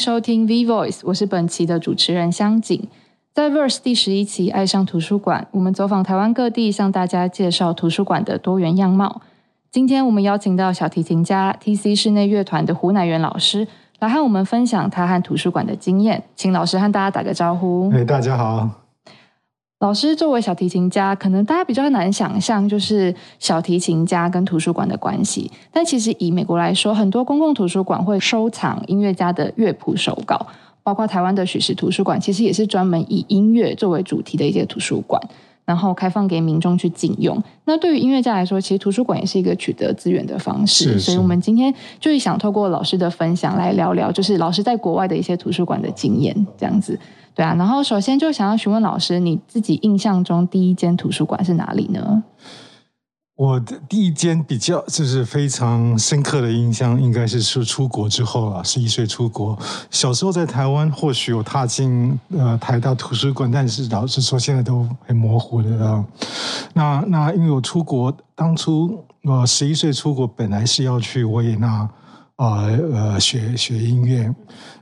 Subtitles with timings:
[0.00, 2.88] 收听 V Voice，我是本期的主持人香景。
[3.34, 9.20] 在 Verse 第十一期《爱上图书馆》，我们走访台湾各地，向大家介绍图书馆的多元样貌。
[9.70, 13.68] 今天我们邀请到小提琴家 TC 室内乐团的胡乃元老师，
[13.98, 16.24] 来和我们分享他和图书馆的经验。
[16.34, 17.90] 请老师和大家打个招呼。
[17.92, 18.70] 哎，大家好。
[19.80, 25.50] 老师作为小提琴家，可能大家比较难想象，就是小提琴家跟图书馆的关系。
[25.72, 30.46] 但其实以美国来说，很多公共图书馆会收藏音乐家的乐谱手稿，
[30.82, 35.18] 包括台湾的许氏图书馆，其实也是专门以音乐作为主题的一些图书馆，
[35.64, 37.42] 然后开放给民众去禁用。
[37.64, 40.98] 那对于音乐家来说，其实图书馆也是一个取得资源的方式。
[40.98, 47.00] 所以，我们今天就是想透过老师的分享来聊聊，就是老师在国外的一些图书馆的经验，这样子。
[47.34, 52.22] 对啊，然后首先就想要询问老师，你自己印象中第一间图书馆是哪里呢？
[53.36, 59.58] 我的第一间比较就是非常深刻的印象，应该是是出国之后了，十一岁出国。
[59.90, 66.04] 小时候在台湾或许有踏进呃台大图书馆，但是老实说现在都很模糊的啊。
[66.74, 71.88] 那那因为我出国，当初我十一岁出国，本来是要去维也纳。
[72.40, 74.34] 啊呃，学学音乐，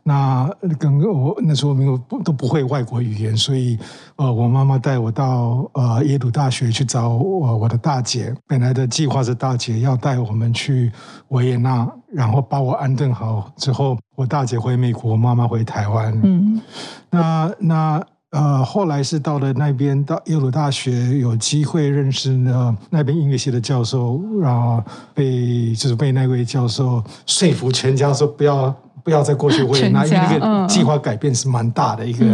[0.04, 3.76] 那跟我那时候没有不都不会外国语言，所以
[4.14, 8.32] 呃，我妈妈带我到呃耶鲁大学去找我我的大姐。
[8.46, 10.92] 本来的计划是大姐要带我们去
[11.30, 16.16] 维也纳，然后把我安顿好之后，我大姐回美国，妈妈回台湾。
[16.22, 16.62] 嗯，
[17.10, 18.06] 那那。
[18.30, 28.70] 呃，后来是到了那边，到耶鲁大学有机会认识呢那边音乐系的教授，然后被就是被那位教授说服全家说不要
[29.02, 32.26] 不要再过去维也纳，因为那个计划改变是蛮大的一个。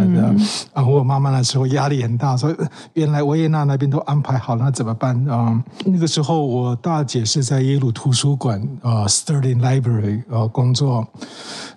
[0.72, 2.52] 然后我妈妈那时候压力很大，说
[2.94, 5.62] 原来维也纳那边都安排好了，那怎么办啊？
[5.84, 11.06] 那个时候我大姐是在耶鲁图书馆啊，Sterling Library 呃工作。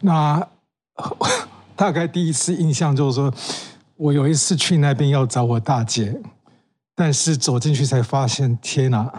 [0.02, 0.44] 那
[1.78, 3.32] 大概第一次印象就是说。
[3.98, 6.22] 我有一次去那边要找我大姐，
[6.96, 9.12] 但是走进去才发现，天哪！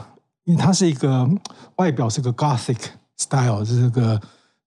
[0.44, 1.28] 因为它是一个
[1.76, 2.78] 外表是个 Gothic
[3.16, 4.20] style，是这个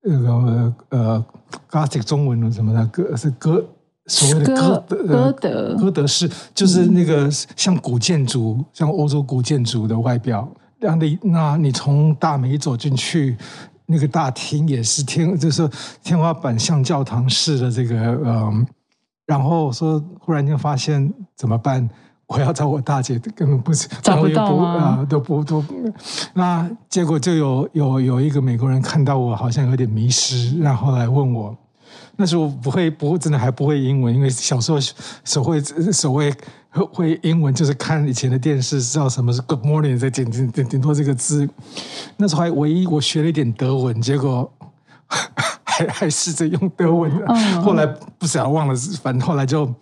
[0.03, 1.25] 那个呃
[1.69, 3.65] Gothic 中文的什么的歌是歌
[4.05, 10.47] 所谓的歌歌德歌德式，就是那个像古建筑，像欧洲古建筑的外表。
[10.79, 13.37] 那你那你从大门走进去，
[13.85, 15.69] 那个大厅也是天，就是
[16.03, 17.95] 天花板像教堂式的这个
[18.25, 18.67] 嗯。
[19.31, 21.89] 然后说，忽然间发现怎么办？
[22.27, 25.63] 我要找我大姐，根本不是找不到啊，都不都。
[26.33, 31.55] 那结果就有有有一个美国人看到我好像有点迷失，然后来问我。
[32.17, 34.77] 那时候不会不真的还不会英文，因为小时候
[35.23, 36.33] 所会所谓
[36.71, 41.47] 会英文就是看以前的电视，知道什么是 Good morning，再顶顶顶顶多这个字。
[42.17, 44.51] 那时候还唯一我学了一点德文，结果。
[45.81, 47.11] 还 还试着用德文，
[47.61, 47.85] 后来
[48.17, 49.73] 不想忘了，反正后来就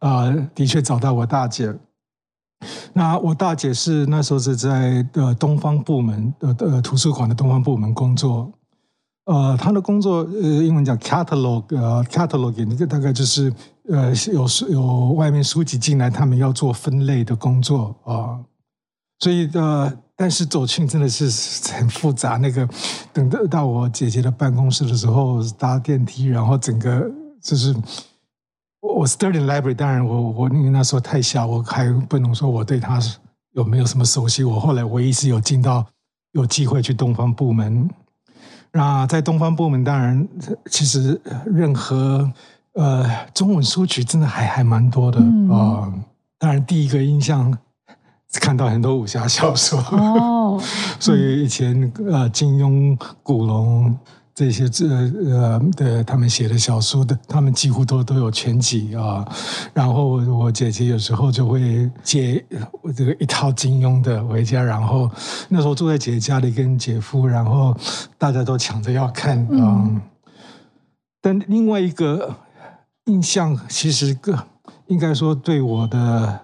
[0.00, 1.74] 呃，的确找到我大姐。
[2.92, 8.50] 那我大姐是那时候是在呃东方部门的呃图书馆的东方部门工作。
[9.26, 13.52] 呃，她的工作呃英文叫 catalog 呃 catalog，那个大概就是
[13.88, 18.40] 呃有有外面书籍进来，他们要做分类的工作啊。
[19.18, 19.92] 所以呃。
[20.20, 21.30] 但是走进真的是
[21.72, 22.38] 很复杂。
[22.38, 22.68] 那个
[23.12, 27.08] 等到到我姐姐的办公室的时候，搭电梯，然后整个
[27.40, 27.72] 就是
[28.80, 29.74] 我 Sterling Library。
[29.74, 32.98] 当然，我我因为那时候太小，我还不能说我对他
[33.52, 34.42] 有没有什么熟悉。
[34.42, 35.86] 我后来唯一是有进到
[36.32, 37.88] 有机会去东方部门。
[38.72, 40.26] 那在东方部门，当然
[40.68, 42.28] 其实任何
[42.72, 45.20] 呃中文书局真的还还蛮多的
[45.54, 45.94] 啊。
[46.40, 47.56] 当然，第一个印象。
[48.34, 50.60] 看到很多武侠小说哦，
[51.00, 53.96] 所以以前呃金庸、古龙
[54.34, 59.26] 这些这呃的他们写的小说的，他们几乎都都有全集啊。
[59.72, 62.44] 然后我姐姐有时候就会借
[62.94, 65.10] 这个一套金庸的回家，然后
[65.48, 67.74] 那时候住在姐姐家里跟姐夫，然后
[68.18, 69.90] 大家都抢着要看啊。
[71.22, 72.36] 但另外一个
[73.06, 74.46] 印象，其实个
[74.88, 76.40] 应该说对我的。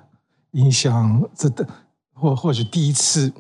[0.55, 1.67] 影响这的
[2.15, 3.33] 或或许第一次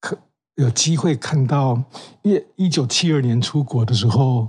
[0.00, 0.18] 可
[0.56, 1.82] 有机会看到，
[2.22, 4.48] 一一九七二年出国的时候，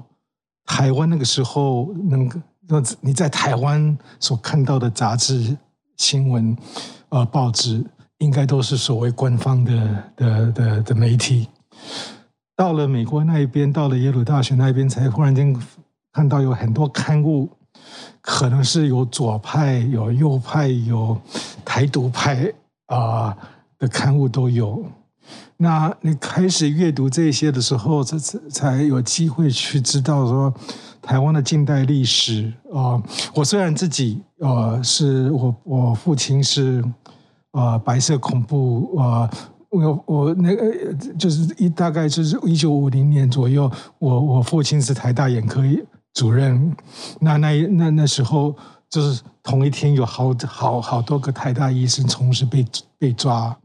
[0.65, 2.29] 台湾那个时候能
[2.67, 5.57] 让你在台湾所看到的杂志、
[5.97, 6.57] 新闻、
[7.09, 7.85] 呃报纸，
[8.17, 11.47] 应该都是所谓官方的的的的媒体。
[12.56, 15.56] 到了美国那一边，到了耶鲁大学那边，才忽然间
[16.11, 17.49] 看到有很多刊物。
[18.21, 21.19] 可能是有左派、有右派、有
[21.65, 22.49] 台独派
[22.94, 23.36] 啊
[23.80, 24.84] 的刊物都有。
[25.57, 30.54] 那你开始阅读这些的时候，才才才有机会去知道说
[31.01, 33.01] 台湾的近代历史啊。
[33.34, 36.84] 我虽然自己呃是我我父亲是
[37.51, 39.30] 呃白色恐怖啊，
[39.69, 45.62] 我我那个就是一大概就是一九五零年左右，我我父亲是台大眼科
[46.13, 46.75] 主任，
[47.22, 48.54] 那那那那时候
[48.94, 52.66] 就是同一天有好好好多个台大医生同时被
[53.00, 53.57] 被抓。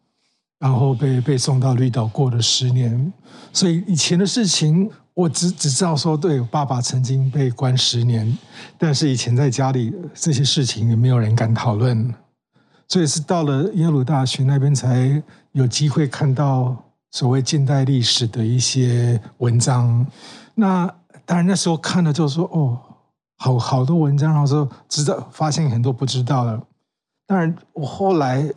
[0.61, 3.13] 然后被被送到绿岛过了十年，
[3.53, 8.37] 所以以前的事情我只只知道说，对爸爸曾经被关十年，
[8.77, 12.13] 但是以前在家里这些事情也没有人敢讨论，
[12.89, 15.23] 所以是到了耶鲁大学那边才
[15.53, 16.77] 有机会看到
[17.13, 20.05] 所谓近代历史的一些文章。
[20.57, 20.93] 那
[21.25, 22.77] 当然那时候看了就说哦，
[23.39, 26.61] 好好多文章，然后说知道发现很多不知道的。
[27.27, 28.49] 当然我后来。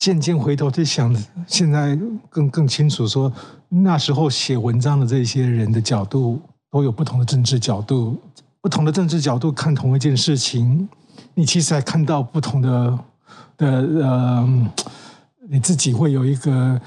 [0.00, 1.14] 渐渐回头去想，
[1.46, 1.94] 现在
[2.30, 3.30] 更更清楚说，
[3.68, 6.40] 那时候写文章的这些人的角度
[6.70, 8.16] 都有不同的政治角度，
[8.62, 10.88] 不同的政治角度看同一件事情，
[11.34, 12.98] 你其实还看到不同的
[13.58, 13.66] 的
[14.02, 14.70] 呃，
[15.50, 16.80] 你自己会有一个。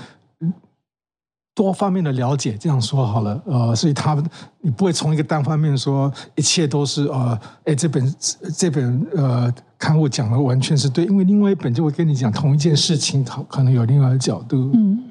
[1.56, 4.22] 多方面的了解，这样说好了，呃，所以他
[4.62, 8.16] 你不会从一个单方面说一切都是呃，哎，这本
[8.56, 15.04] 这本呃刊物讲的完全是对，因为另外一本就会跟你讲同一件事情，它可能有另外的角度，嗯。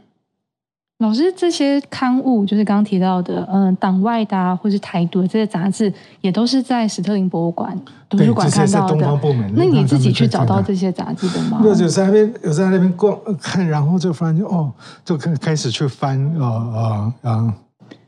[1.03, 7.77] 老师，这些刊物就是刚刚提到的，嗯，党外的或是台独的这些杂志，也都是在史特林博物馆
[8.09, 9.21] 图书馆看到的。
[9.55, 11.61] 那你自己去找到这些杂志的吗？
[11.65, 14.73] 有在那边有在那边逛看，然后就发现哦，
[15.05, 17.55] 就开开始去翻啊啊啊！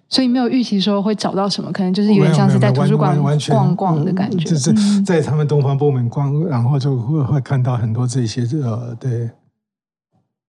[0.09, 3.19] 所以没有预期说会找到什么，可能就是有点像是在图书馆
[3.51, 9.31] 逛逛的感觉，就是在他们东方部门逛，然后就会会看到很多这些呃，对。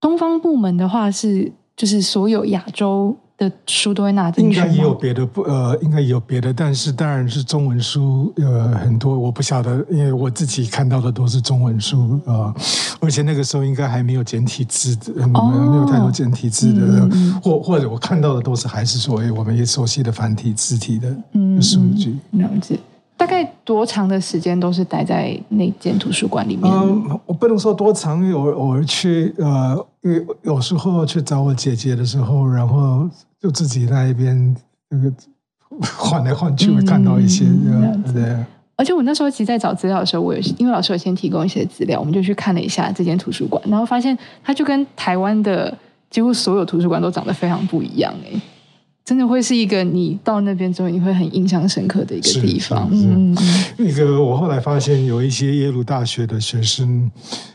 [0.00, 1.52] 东方部门的话是。
[1.76, 12.54] 就是所有亚洲的书都会拿进去应该也有别的不呃，应该也有别的，但是当然是中文书呃很多，我不晓得，因为我自己看到的都是中文书啊，
[12.98, 17.10] 而且那个时候应该还没有简体字的，没有没有太多简体字的，
[17.42, 21.14] 或或者我看到的都是还是所谓我们也熟悉的繁体字体的
[21.60, 22.16] 数据。
[22.30, 22.78] 了解。
[23.26, 26.72] 大概多长的时间都是待在那间图书馆里面？
[26.72, 33.08] 嗯，我不能说多长，偶偶尔去呃，有有时候去找我姐姐的时候，然后
[33.40, 34.56] 就自己在一边
[34.90, 35.12] 那个
[35.98, 37.44] 晃来晃去，会看到一些
[38.14, 38.36] 对。
[38.76, 45.76] 而且我那时候其实，在找资料的时候，我有因为老师有先提供一些资料，我们就去看了一下这间图书馆，然后发现它就跟台湾的
[46.10, 48.40] 几乎所有图书馆都长得非常不一样哎。
[49.06, 52.88] 真的会是一个你到那边之后你会很印象深刻的一个地方。
[52.90, 53.32] 嗯，
[53.76, 57.08] 那个我后来发现有一些耶鲁大学的学生，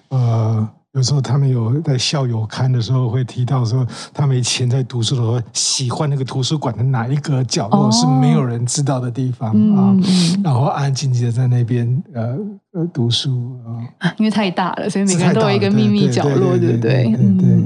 [0.08, 9.94] 呃，有时候他们有在校友刊的时候会提到说，他们以前在读书的时候喜欢那个图书馆的哪一个角落是没有人知道的地方啊，
[10.42, 12.38] 然后安安静静的在那边呃
[12.72, 13.60] 呃读书
[14.00, 17.08] 啊，因为太大了，所以每个人都有一个秘密角落，对不对？
[17.08, 17.61] 嗯嗯嗯。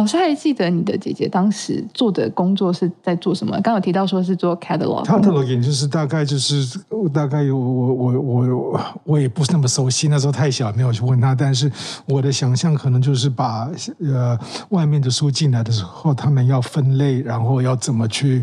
[0.00, 3.60] 老师还记得你的姐姐当时做的工作是在做什么？
[3.60, 5.04] 刚有提到说是做 catalog。
[5.04, 6.78] cataloging 就是大概就是
[7.12, 11.34] 大概有我我我我也不是那么熟悉，那时候太小没有去问他。
[11.34, 11.70] 但是
[12.06, 14.38] 我的想象可能就是把呃
[14.70, 18.42] 外面的书进来的时候，他们要分类，然后要怎么去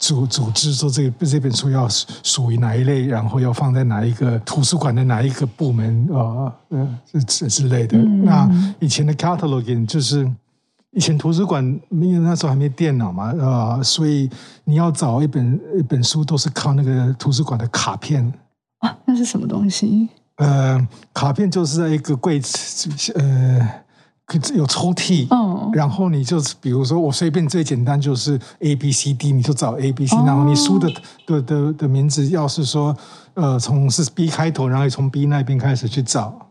[0.00, 7.96] 组组织，说这个这本书要属于哪一类，然后要放在哪一个图书馆的哪一个部门啊，嗯，之之类的。
[7.96, 8.50] 那
[8.80, 10.28] 以前的 cataloging 就是。
[10.96, 14.30] 以前图书馆因为那时候还没电脑嘛，啊，所以
[14.64, 18.32] 你要找一本一本书都是靠那个图书馆的卡片
[18.78, 20.08] 啊，那是什么东西？
[20.36, 23.84] 呃，卡片就是在一个柜子，呃，
[24.54, 30.90] 有抽屉，嗯，然后你就比如说我随便最简单就是 A B C D，你就找 A B C，然后你书的
[31.26, 32.96] 的的的名字要是说
[33.34, 36.45] 呃从是 B 开头，然后从 B 那边开始去找。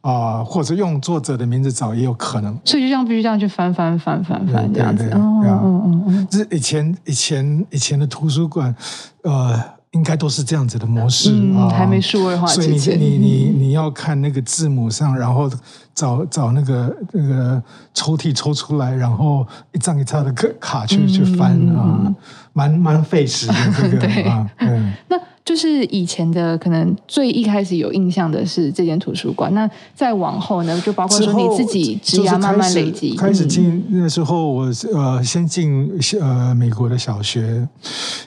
[0.00, 5.10] 啊，或者用作者的名字找也有可能，所以就这样必须这样去翻翻翻翻翻这样子。
[5.14, 8.74] 嗯嗯嗯，这是以前以前以前的图书馆，
[9.22, 9.60] 呃，
[9.92, 15.48] 应该都是这样子的模式啊，还没数位化所以你你你你要看那个字母上，然后
[15.94, 17.62] 找找那个那个
[17.94, 22.12] 抽屉抽出来，然后一张一张的卡卡去去翻啊，
[22.52, 25.16] 蛮蛮费时的这个 啊，嗯，那。
[25.44, 33.16] 就是以前的可能最一开始有印象的是这间图书馆，那再往后呢，就包括说你自己职涯慢慢累积。
[33.16, 37.68] 开始进那时候，我呃先进呃美国的小学，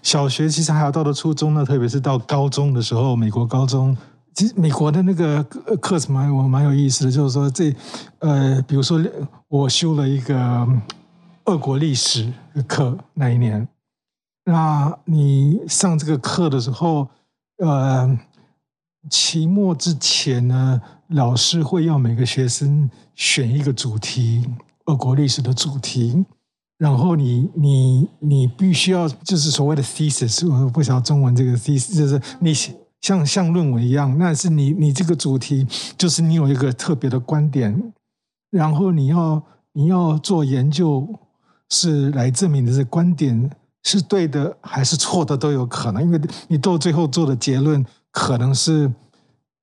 [0.04, 3.96] 小学其实还要到了初中呢，特别是到高中的时候，美国高中
[4.34, 5.42] 其实美国的那个
[5.80, 7.74] 课程蛮我蛮有意思的，就是说这
[8.20, 9.02] 呃，比如说
[9.48, 10.68] 我修了一个
[11.46, 12.30] 俄国历史
[12.68, 13.66] 课那一年，
[14.46, 17.10] 那你上这个课的时候，
[17.58, 18.18] 呃，
[19.10, 24.48] 期末之前呢，老师会要每个学生选一个主题，
[24.86, 26.26] 俄国历史的主题，
[26.78, 32.54] 然后你你你必须要就是所谓的 thesis，我不晓得中文这个 thesis 就是你。
[33.02, 37.94] 像像论文一样，那是你你这个主题就是你有一个特别的观点，
[38.50, 41.08] 然后你要你要做研究，
[41.70, 43.52] 是来证明的是观点
[43.86, 48.92] 是对的还是错的都有可能，因为你到最后做的结论可能是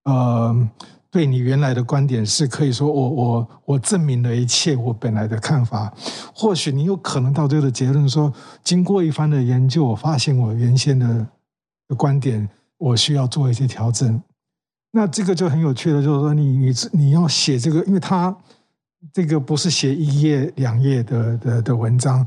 [0.04, 0.68] 呃
[1.10, 5.92] 对你原来的观点是可以说我我我证明了一切我本来的看法，
[6.34, 8.32] 或许你有可能到最后的结论说，
[8.64, 11.26] 经过一番的研究，我发现我原先的
[11.98, 12.48] 观点。
[12.82, 14.20] 我需要做一些调整，
[14.90, 18.36] 那这个就很有趣的，就是说你你你要写这个，因为它
[19.12, 22.26] 这个不是写一页两页的的的文章，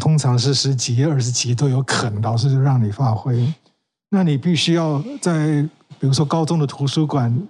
[0.00, 3.54] 通常是十几、二十几都有可能，老师就让你发挥。
[4.10, 5.62] 那你必须要在
[5.98, 7.48] 比如说高中的图书馆，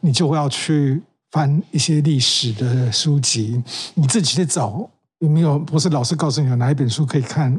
[0.00, 3.62] 你就会要去翻一些历史的书籍，
[3.94, 4.88] 你自己去找
[5.20, 7.58] 有没有，不是老师告诉你有哪一本书可以看，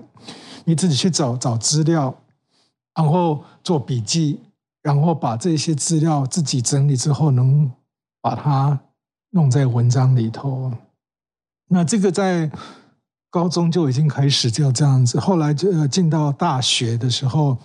[0.65, 2.15] 你自己去找找资料。
[2.95, 4.39] 然后做笔记，
[4.81, 7.71] 然后把这些资料自己整理之后，能
[8.19, 8.79] 把它
[9.29, 10.73] 弄在文章里头。
[11.69, 12.49] 那这个在
[13.29, 17.57] 高中就已经开始就这样子，后来就进到大学的时候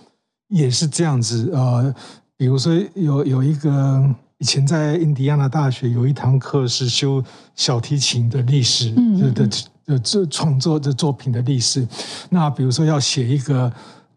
[0.49, 1.49] 也是这样子。
[1.53, 1.93] 呃，
[2.37, 4.03] 比如说有有一个
[4.37, 7.23] 以前在印第安纳大学有一堂课是修
[7.55, 8.91] 小提琴的历史
[9.33, 9.49] 的
[9.85, 11.87] 的这创作的作品的历史。
[12.29, 13.71] 那比如说要写一个。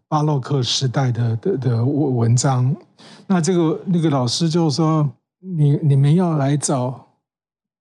[0.08, 2.72] 巴洛克时代的的的文文章，
[3.26, 5.04] 那这个那个老师就说，
[5.40, 7.08] 你你们要来找，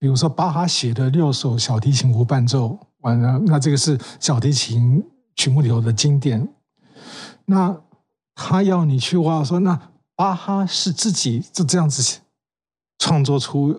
[0.00, 5.02] 比如说巴哈写的六首小提琴无伴奏，完了，那这个是小提琴
[5.36, 6.46] 曲目里头的经典。
[7.46, 7.74] 那
[8.34, 9.80] 他要你去挖说，那
[10.16, 12.20] 巴哈是自己就这样子
[12.98, 13.74] 创作出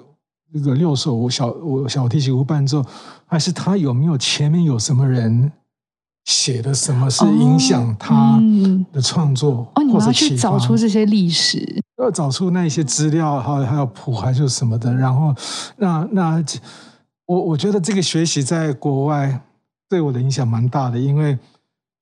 [0.53, 1.53] 那个六首小
[1.88, 2.84] 小提琴无伴奏，
[3.25, 5.51] 还是他有没有前面有什么人？
[6.25, 8.38] 写的什么是影响他
[8.91, 9.65] 的创作？
[9.75, 14.93] 哦，你要去找出这些历史，要找出那些资料，还有还有谱，还是什么的。
[14.93, 15.34] 然后，
[15.77, 16.43] 那那
[17.27, 19.39] 我我觉得这个学习在国外
[19.88, 21.38] 对我的影响蛮大的，因为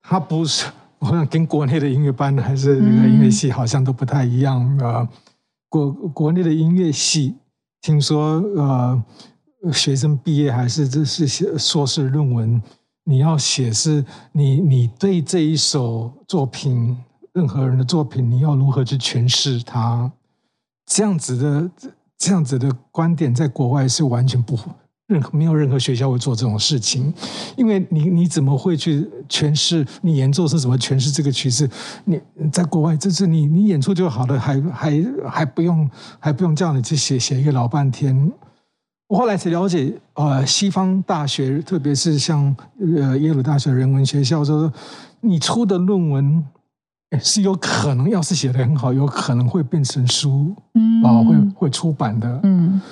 [0.00, 0.66] 它不是
[0.98, 5.06] 我想跟国内的音乐班还是那个音乐系好像都不太一样啊。
[5.68, 7.34] 国国内的音乐系，
[7.82, 9.04] 听说呃，
[9.72, 12.62] 学生毕业还是这是写硕士论文。
[13.08, 16.96] 你要写是你你对这一首作品，
[17.32, 20.10] 任何人的作品，你要如何去诠释它？
[20.86, 21.70] 这样子的
[22.16, 24.56] 这样子的观点，在国外是完全不
[25.08, 27.12] 任何没有任何学校会做这种事情，
[27.56, 29.86] 因为你你怎么会去诠释？
[30.02, 31.68] 你演奏是怎么诠释这个曲子？
[32.04, 32.20] 你
[32.50, 38.32] 在国外，这是你你演出就好了，还还还不用还不用叫你去写写一个老半天。
[39.08, 42.56] 我后来才了解，呃，西方大学，特别是像
[42.98, 44.72] 呃耶鲁大学人文学校，说
[45.20, 46.44] 你出的论文
[47.20, 52.82] 是有可能，要是写的很好，有可能会变成书，嗯，啊，会会出版的，嗯。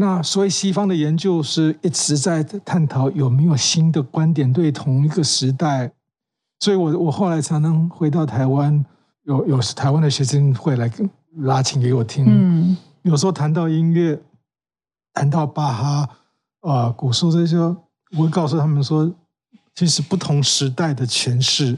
[0.00, 5.92] 那所以西方的研究是一直在探讨有没有新的观点对同一个时代。
[6.58, 8.84] 所以我我后来才能回到台湾，
[9.24, 10.90] 有有时台湾的学生会来
[11.36, 14.18] 拉琴给我听，嗯，有时候谈到音乐。
[15.12, 16.08] 谈到巴哈
[16.60, 19.12] 啊，古树这些，我会告诉他们说，
[19.74, 21.76] 其实不同时代的诠释，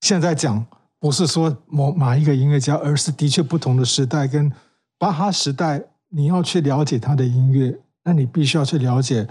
[0.00, 0.66] 现在讲
[0.98, 4.52] 不是说某哪一个音乐家，而是的确不同的时代跟
[4.98, 5.84] 巴哈时代，
[6.16, 9.28] 你要去了解他的音乐，那你必须要去了解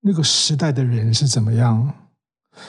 [0.00, 1.92] 那个时代的人是怎么样。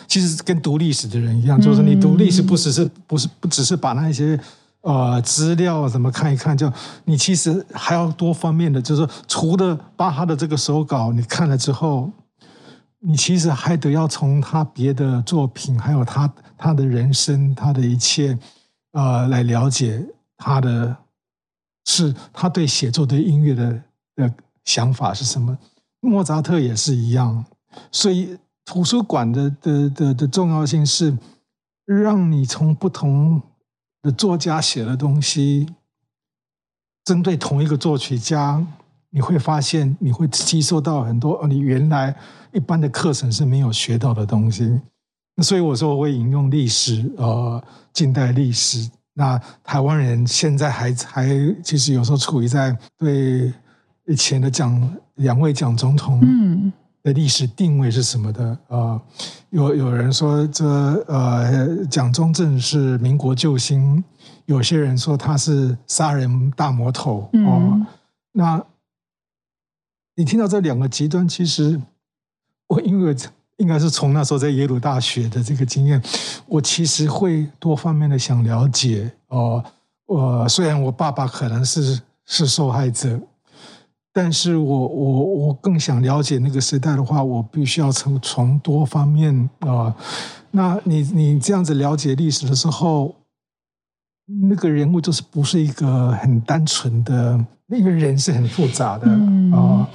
[0.07, 4.39] 其实跟读历史的人一样，就是你读历史，不只是不是不只是把那些。
[4.81, 6.57] 呃，资料怎么看一看？
[6.57, 6.71] 就
[7.03, 12.09] 你其实还要多方面的，就是，除了巴哈的这个手稿，你看了之后，
[12.99, 18.39] 你其实还得要从他别的作品，还有他他的人生，他的一切，
[18.93, 20.01] 呃，来了解
[20.37, 20.95] 他的，
[21.89, 23.83] 是他对写作对音乐的
[24.15, 24.33] 的
[24.65, 25.57] 想法是什么。
[25.99, 27.43] 莫扎特也是一样，
[27.91, 31.17] 所以图书馆的的的的重要性是
[31.85, 33.41] 让你从不同。
[34.01, 35.67] 的作家写的东西，
[37.03, 38.65] 针对同一个作曲家，
[39.09, 42.15] 你会发现你会吸收到很多你原来
[42.53, 44.79] 一般的课程是没有学到的东西。
[45.43, 51.27] 所以我说我会引用历史，呃，近代历史那台湾人现在还还
[51.61, 53.53] 其实有时候处于在对
[54.05, 56.71] 以前的蒋两位蒋总统嗯
[57.03, 58.57] 的历史定位是什么的？
[58.67, 59.01] 呃，
[59.49, 60.65] 有有人说这
[61.07, 64.01] 呃蒋中正是民国救星，
[64.45, 67.59] 有些人说他是杀人大魔头哦。
[67.73, 67.85] 嗯
[68.31, 68.63] 那
[70.15, 71.81] 你听到这两个极端，其实
[72.67, 73.13] 我因为
[73.59, 76.01] 应该是从那时候在耶鲁大学的这个经验，
[76.47, 79.63] 我其实会多方面的想了解哦。
[80.05, 83.19] 我虽然我爸爸可能是是受害者，
[84.11, 89.95] 但是我我我更想了解那个时代的话，我必须要从从多方面啊、
[90.51, 93.13] 那你你这样子了解历史的时候，
[94.49, 99.85] 那个人物就是不是一个很单纯的，那个人是很复杂的啊、嗯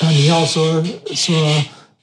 [0.00, 0.82] 那你要说
[1.14, 1.34] 说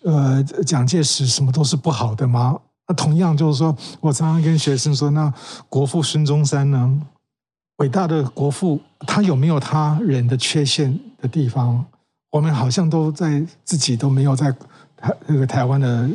[0.05, 2.57] 呃蒋介石什么都是不好的吗？
[2.87, 5.33] 那同样就是说，我常常跟学生说，那
[5.67, 7.01] 国父孙中山呢？
[7.77, 11.83] 伟大的国父，他有没有他人的缺陷的地方？
[12.31, 14.51] 我们好像都在自己都没有在
[14.95, 16.09] 台那个台湾的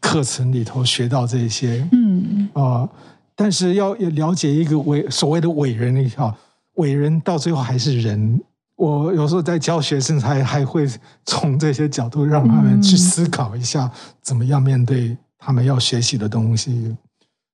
[0.00, 1.86] 课程里头学到这些。
[1.92, 2.88] 嗯啊、
[3.34, 6.34] 但是要要了解一个伟所谓的伟人你好，
[6.74, 8.40] 伟人到最后还是人。
[8.82, 10.88] 我有时候在教学生还还会
[11.24, 13.88] 从这些角度让他们去思考一下，
[14.20, 16.96] 怎么样面对他们要学习的东西。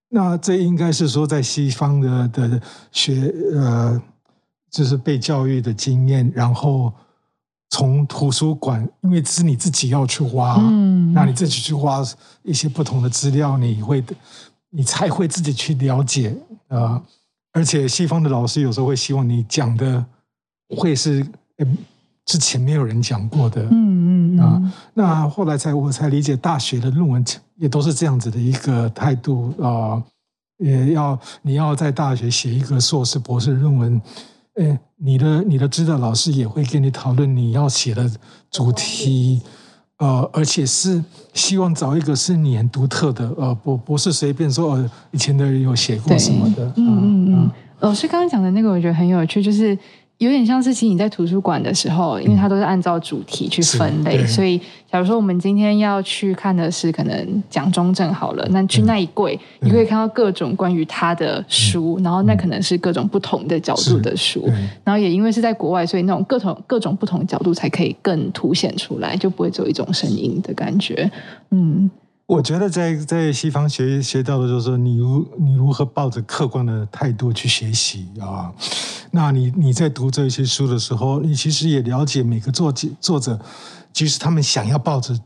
[0.09, 4.01] 那这应该是说，在西方的的学呃，
[4.71, 6.91] 就是被教育的经验，然后
[7.69, 12.03] 从图书馆，因为是你自己要去挖，嗯那你自己去挖
[12.43, 14.03] 一些不同的资料，你会，
[14.71, 16.35] 你才会自己去了解
[16.69, 17.03] 啊、呃
[17.53, 20.05] 而且西方的老师有时候会希望你讲的
[20.77, 21.67] 会是呃
[22.25, 23.63] 之前没有人讲过的。
[23.71, 27.25] 嗯嗯啊嗯那后来才我才理解，大学的论文
[27.57, 30.03] 也都是这样子的一个态度啊、
[30.59, 34.01] 也要你要在大学写一个硕士、博士论文，
[34.55, 38.11] 呃，你的你的指导老师也会跟你讨论你要写的
[38.51, 39.41] 主题，
[39.99, 47.39] 呃，而且是希望找一个是你很独特的，呃，不不是随便说呃以前的人有写过什么的，嗯嗯啊。
[47.45, 49.77] 嗯，老师刚刚讲的那个，我觉得很有趣，就是
[50.19, 54.59] 有点像是其实你在图书馆的时候，因为它都是按照主题去分类，所以
[54.91, 64.51] 假如说我们今天要去看的是可能蒋中正好了，那去那一柜，你可以看到各种关于他的书，然后那可能是各种不同的角度的书，
[64.83, 71.09] 然后也因为是在国外，所以那种各种各种不同角度才可以更凸显出来，就不会只有一种声音的感觉。
[71.51, 71.89] 嗯
[72.29, 78.53] 我觉得在在西方学学到的就是说，你如你如何抱着客观的态度去学习啊？
[79.11, 83.41] 那你你在读这些书的时候，你其实也了解每个作者作者，
[83.95, 85.19] 即使他们想要抱着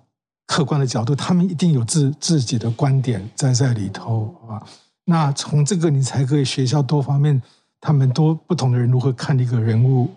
[0.47, 4.63] 客观的角度，他们一定有自自己的观点在在里头啊。
[5.05, 7.43] 那从这个你才可以学到多方面，
[7.81, 10.09] 他们多不同的人如何看一个人物，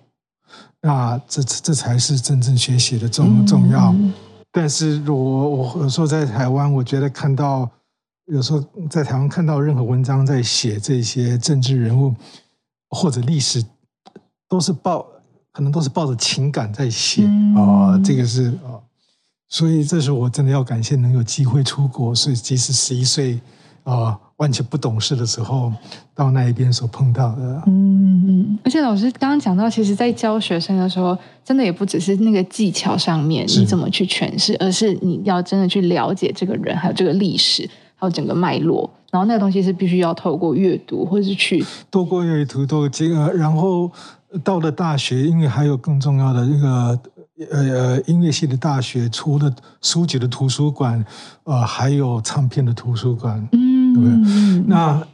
[0.84, 3.92] 那这这这才是真正学习的重重要。
[3.92, 4.14] 嗯
[4.56, 7.70] 但是我我有时候在台湾，我觉得看到
[8.28, 12.16] 有时候在台湾看到任何文章在写这些政治人物
[12.90, 13.62] 或者历史，
[14.48, 15.06] 都是抱
[15.52, 17.26] 可能都是抱着情感在写
[17.58, 18.80] 啊、嗯这个是啊、
[19.50, 23.42] 所以这是我真的要感谢能有机会出国，所以即使十一岁
[23.84, 25.72] 啊、完全不懂事的时候，
[26.14, 27.64] 到那一边所碰到的。
[27.68, 38.90] 嗯嗯，而且老师刚刚讲到，其实，在教学生的时候，真的也不只是那个技巧上面你怎么去诠释，而是你要真的去了解这个人，还有这个历史，还有整个脉络。
[39.12, 43.90] 然后那个东西是必须要透过阅读，或者是去透过阅读，多这个，然后
[44.44, 47.00] 到了大学，因为还有更重要的一个
[47.50, 49.50] 呃音乐系的大学，除了
[49.82, 51.06] 书籍的图书馆，
[51.46, 53.48] 呃，还有唱片的图书馆。
[53.54, 53.65] 嗯，
[54.02, 55.08] 对嗯那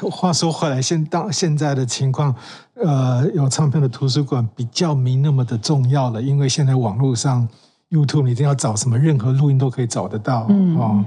[0.00, 2.34] 呃话说回来，现当现在的情况，
[2.74, 7.48] 呃，有唱片的图书馆比较没那么的重要了，因为现在网络上
[7.90, 10.76] YouTube 你一定要找什么，任何录音都可以找得到嗯。
[10.76, 11.04] 哦。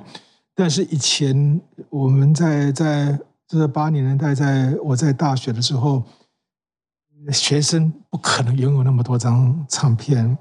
[0.56, 1.60] 但是以前
[1.90, 6.04] 我们在在这八零年代，在我在大学的时候，
[7.32, 10.38] 学生不可能拥有那么多张唱片，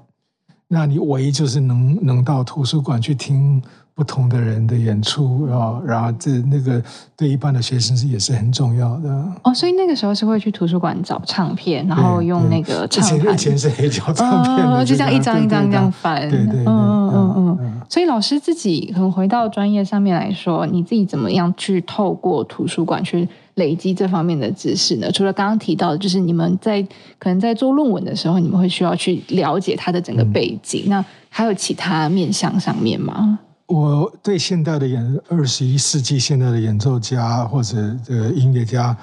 [0.67, 3.61] 那你唯一就是能能到图书馆去听
[4.01, 6.81] 不同的人的演出啊，然后这那个
[7.15, 9.09] 对一般的学生是也是很重要的。
[9.43, 17.57] 哦，所以那个时候是会去图书馆找唱片，然后用那个唱盘以前是黑胶唱片就这样一张一张这样翻，对对对，嗯嗯嗯嗯。
[17.61, 25.11] 嗯所以老师自己可能回到专业上面来说，你自己怎么样去透过图书馆去累积这方面的知识呢？
[25.11, 26.81] 除了刚刚提到的，就是你们在
[27.19, 33.37] 可能在做论文的时候，你们会需要去了解它的整个背景，那还有其他面向上面吗？
[33.71, 38.95] 我对现代的演二十一世纪现代的演奏家或者这个音乐家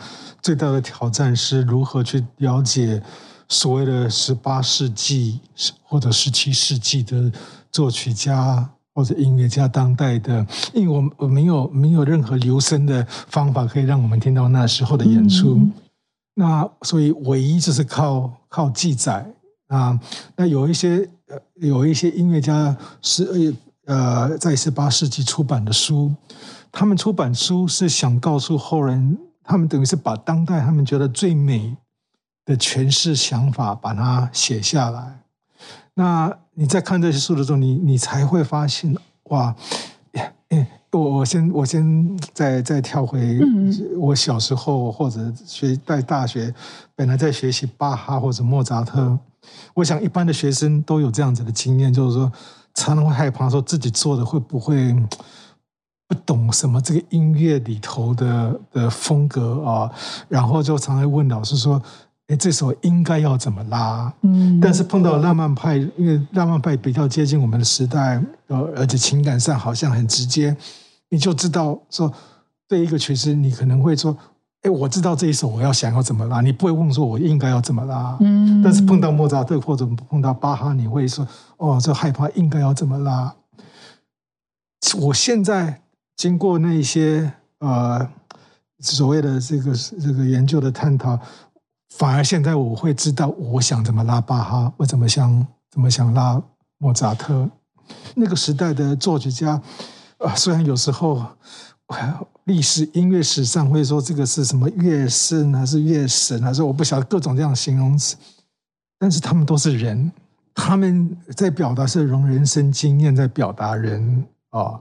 [0.42, 3.02] 最大的挑战是如何去了解
[3.48, 5.40] 所谓的十八世纪
[5.82, 7.32] 或者十七世纪的
[7.72, 15.58] 作曲家或者音乐家当代的，因为我我没有没有任何留声的方法可以让我们听到那时候的演出，
[16.34, 19.26] 那所以唯一就是靠靠记载
[19.68, 19.98] 啊，
[20.36, 23.54] 那有一些呃有一些音乐家是呃。
[23.88, 26.14] 呃，在十八世纪出版的书，
[26.70, 31.74] 他们出版书是想告诉后人，他们等于是把当代他们觉得最美
[32.44, 35.20] 的诠释想法，把它写下来。
[35.94, 38.94] 那你在看这些书的时候，你你才会发现，
[39.30, 39.56] 哇，
[40.90, 43.40] 我我先我先再再跳回
[43.96, 46.54] 我小时候或者学在大学，
[46.94, 49.18] 本来在学习巴哈或者莫扎特，
[49.72, 52.30] 我想一般的学生都有这样子的经验，就是说。
[52.78, 54.94] 常常会害怕说自己做的会不会
[56.06, 59.90] 不懂什么这个音乐里头的的风格啊，
[60.28, 61.82] 然后就常常问老师说
[62.28, 70.56] ：“哎，这首应该要怎么拉？”嗯，但是碰到浪漫派，因为浪漫派比较接近我们的时代，呃，而且情感上好像很直接，
[71.10, 72.12] 你就知道说
[72.68, 74.16] 对一个曲子，你可能会说。
[74.68, 78.14] 哎，我知道这一首我要想要怎么拉，你不会问说我应该要怎么拉。
[78.20, 81.26] 嗯，但是碰到莫扎特或者碰到巴哈，你会说
[81.56, 83.34] 哦，这害怕应该要怎么拉。
[85.00, 85.80] 我现在
[86.16, 88.06] 经过那些呃
[88.80, 91.18] 所谓的这个这个研究的探讨，
[91.96, 96.42] 反而现在我会知道我想怎么拉巴哈，我怎么想怎么想拉
[96.76, 97.48] 莫扎特。
[98.14, 99.62] 那个时代的作曲家
[100.18, 101.24] 啊，虽然有时候。
[102.44, 108.16] 历史音乐史上会说这个是什么乐圣还是乐神还是我不晓得各种这样形容词，
[108.98, 110.12] 但是他们都是人，
[110.54, 114.80] 他们在表达是用人生经验在表达人啊。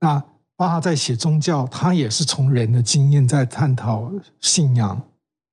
[0.00, 0.22] 那
[0.56, 5.00] 巴哈在写宗教，他也是从人的经验在探讨信仰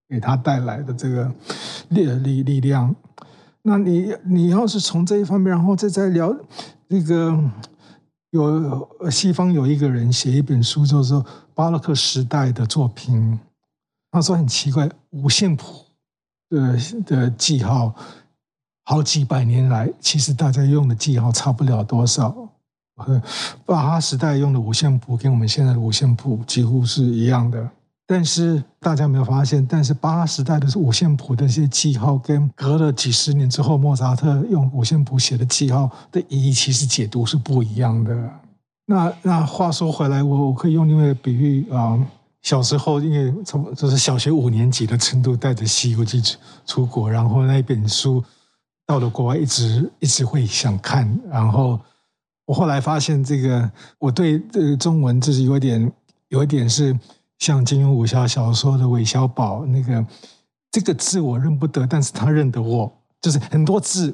[0.08, 1.32] 给他带来的这个
[1.90, 2.96] 力力力量。
[3.64, 6.36] 那你你要是从这一方面，然后再再聊
[6.88, 7.38] 那个。
[8.32, 13.40] 有西方有一个人写一本书，就是说巴洛克时代的作品。
[14.10, 15.86] 他说很奇怪，五线谱
[16.50, 17.94] 的的记号，
[18.84, 22.50] 好几百年来，其实大家用的记号差不了多少。
[23.66, 27.70] 巴哈时代用的五线谱跟我们现在的五线谱几乎是一样的。
[28.12, 38.30] 但是大家没有发现，但是巴时代的五线谱的一些记号，跟隔了几十年之后莫扎特用五线谱写的记号的意义，其实解读是不一样的。
[38.86, 41.98] 那那话说回来，我我可以用另外一个比喻啊，
[42.42, 48.22] 小时候因为从就是小学五年级的程度，带着《西游记》出出国，然后那一本书
[48.86, 51.18] 到了国外，一直一直会想看。
[51.30, 51.80] 然后
[52.46, 55.90] 我后来发现，这个我对这个中文就是有点
[56.28, 56.94] 有一点是。
[57.42, 60.06] 像金庸武侠小说的韦小宝那个
[60.72, 62.90] 这个字我认不得，但是他认得我。
[63.20, 64.14] 就是很多字，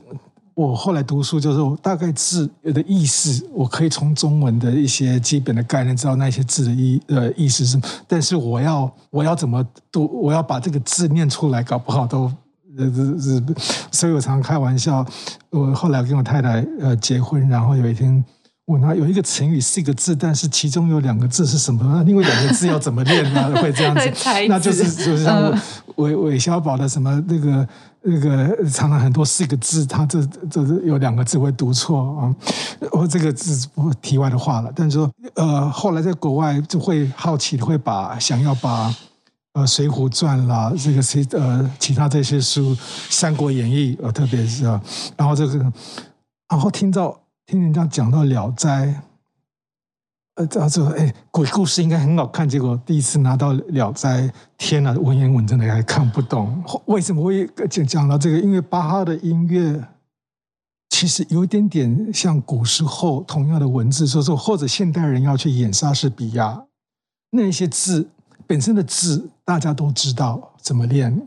[0.53, 7.77] 我后来读书就是大概字的意思，我可以从中文的一些基本的概念知道那些字的意呃意思是。
[8.07, 9.61] 但是我要我要怎么
[9.91, 12.31] 读，我要把这个字念出来，搞不好都
[12.77, 12.85] 呃
[13.19, 13.43] 是。
[13.91, 15.05] 所以我常开玩笑，
[15.49, 18.23] 我后来跟我太太呃结婚，然后有一天。
[18.67, 22.03] 我那有一个成语四个字，但是其中有两个字是什么？
[22.05, 23.49] 另外两个字要怎么念呢？
[23.63, 24.11] 会这样子，
[24.49, 25.57] 那就是就是像
[25.95, 27.67] 韦韦小宝的什么那个
[28.01, 32.35] 那个常常很多四个字，他这这有两个字会读错啊。
[32.91, 38.93] 我这个字不题外的话了，但是说呃，后来在国外就会好奇，会把想要把
[39.53, 42.75] 呃《水浒传》啦，这个谁呃其他这些书
[43.09, 44.81] 《三国演义》呃，特别是啊，
[45.15, 45.57] 然后这个
[46.49, 47.17] 然后听到。
[47.47, 48.87] 听人家讲到《聊斋》，
[50.35, 52.47] 呃，这这哎，鬼故事应该很好看。
[52.47, 54.23] 结果第一次拿到《聊斋》，
[54.57, 56.61] 天呐，文言文真的还看不懂。
[56.87, 58.39] 为什么会讲讲到这个？
[58.41, 59.81] 因为巴哈的音乐
[60.89, 66.65] 其实有一点点像古时候同样的文字，说说或者现代人要去演莎士比亚，
[67.29, 68.09] 那些字
[68.45, 71.25] 本身的字大家都知道怎么练，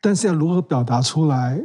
[0.00, 1.62] 但是要如何表达出来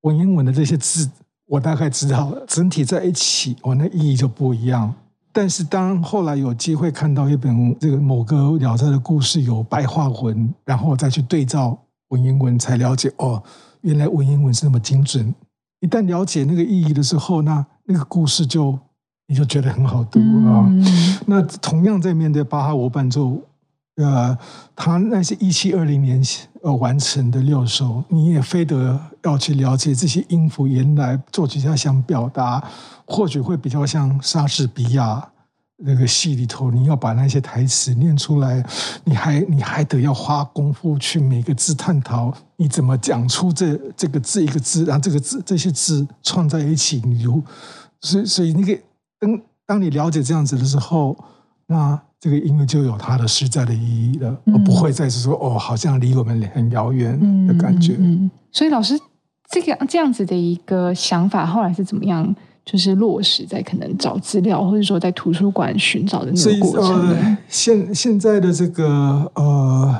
[0.00, 1.08] 文言文的这些字？
[1.50, 4.94] 我大概知道了，整体在一起，我那意义就不一样。
[5.32, 11.76] 但是当后来有机会看到一本这个某个《聊斋》的故事有白话文，然后再去对照
[12.10, 13.42] 文言文，才了解哦，
[13.80, 15.34] 原来文言文是那么精准。
[15.80, 18.78] 一旦了解那个意义的时候，那那个故事就
[19.26, 20.70] 你就觉得很好读啊。
[21.26, 23.42] 那同样在面对巴哈罗伴奏。
[24.00, 24.36] 呃，
[24.74, 26.22] 他那是一七二零年
[26.62, 32.62] 呃完成的六首，你也非得要去了解这些音符，原来作曲家想表达，
[33.04, 35.30] 或许会比较像莎士比亚
[35.82, 38.64] 那个戏里头，你要把那些台词念出来，
[39.04, 47.42] 你还 你还得要花功夫去每个字探讨，你怎么讲出这这个字一个字，然后这个字这些字串在一起，你就
[48.00, 48.80] 所以所以那个
[49.18, 51.16] 当当你了解这样子的时候，
[51.70, 57.94] 那这个音乐就有它的实在的意义了，而不会再是说哦，好像离我们很遥远的感觉。
[58.00, 58.98] 嗯，所以老师
[59.48, 62.34] 这个这样子的一个想法，后来是怎么样？
[62.62, 67.08] 就是落实在可能找资料，或者说在图书馆寻找的那个过程。
[67.08, 69.96] 呃，现现在的这个呃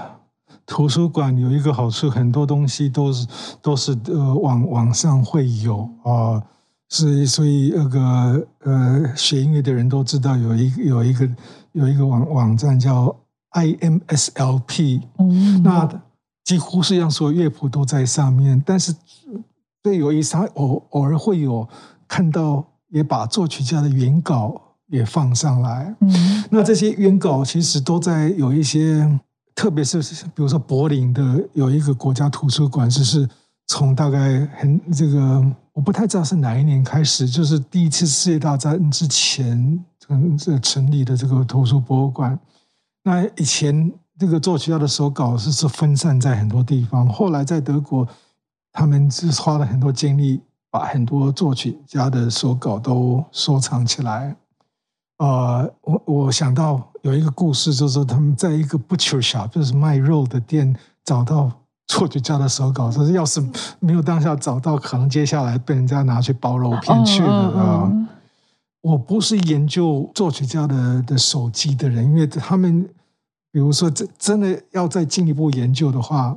[0.66, 3.26] 图书馆有一个好处，很多东西都是
[3.62, 6.40] 都是呃网网上会有啊，
[6.90, 11.26] 所以所以那个呃学音乐的人都知道有一有一个
[11.72, 13.16] 有一个网网站叫
[13.52, 15.88] IMSLP，嗯，那
[16.44, 18.94] 几乎是让所有乐谱都在上面，但是
[19.82, 21.66] 最有意思，偶偶尔会有。
[22.12, 29.08] 看到也把作曲家的原稿也放上来，嗯，那这些原稿其实都在有一些，
[29.54, 30.00] 特别是
[30.34, 33.28] 比如说柏林的有一个国家图书馆，就是
[33.68, 35.40] 从大概很这个
[35.80, 42.38] 我不太知道是哪一年开始，就是第一次世界大战之前这这成立的这个图书博物馆。
[43.02, 48.06] 那以前这个作曲家的手稿是是分散在很多地方，后来在德国，
[48.70, 50.42] 他们是花了很多精力。
[50.72, 54.36] 把很多作曲家的手稿都收藏起来。
[55.18, 60.72] 呃，我我想到有一个故事，就是他们在一个 butcher shop，就是卖肉的店，
[61.04, 61.50] 找到
[61.90, 62.90] 作曲家的手稿。
[62.90, 63.42] 说是要是
[63.80, 67.92] 没有当下找到，可能接下来被人家拿去包肉片去了啊。
[68.80, 72.88] 我不是研究作曲家的的手机的人，因为他们，
[73.50, 76.36] 比如说真真的要再进一步研究的话。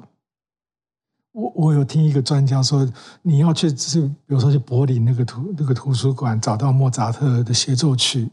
[1.32, 2.88] 我我有听一个专家说，
[3.24, 8.30] 你要去是比如说去柏林那个图那个图书馆找到莫扎特的协奏曲，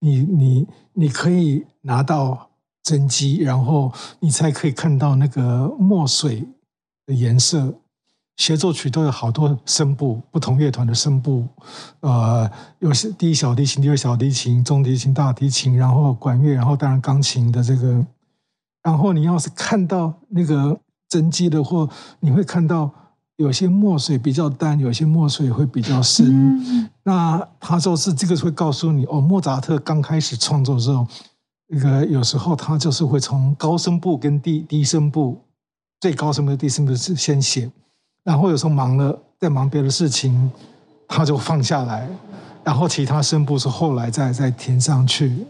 [0.00, 2.48] 你你你可以拿到
[2.82, 6.46] 真迹，然后你才可以看到那个墨水
[7.06, 7.74] 的颜色。
[8.36, 11.46] 协奏曲都有好多声部，不同乐团的声部，
[12.00, 18.04] 呃，有些第一小提琴、第二小提琴、中提琴、大提琴，然后管乐，然后当然钢琴的这个，
[18.82, 20.78] 然后你要是看到那个。
[21.08, 21.86] 真迹的，或
[22.20, 22.90] 你会看到
[23.36, 26.88] 有些墨水比较淡，有些墨水会比较深。
[27.02, 31.06] 那他说是这个会告诉你哦，莫扎特刚开始创作的时候，
[31.74, 35.40] 那个有时候他就是会从高声部跟低低声部，
[36.00, 37.70] 最高声部、低声部是先写，
[38.22, 40.50] 然后有时候忙了在忙别的事情，
[41.08, 42.06] 他就放下来，
[42.62, 45.46] 然后其他声部是后来再再填上去。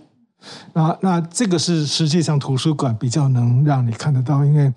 [0.73, 4.73] 那那这个是实际上图书馆比较能让你看得到，因为。